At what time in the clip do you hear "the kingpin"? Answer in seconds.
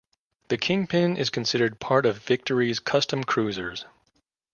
0.47-1.15